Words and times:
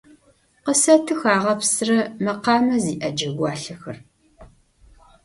Къысэтых 0.65 1.21
агъэпсырэ 1.33 1.99
мэкъамэ 2.23 2.75
зиӏэ 2.83 3.09
джэгуалъэхэр. 3.17 3.97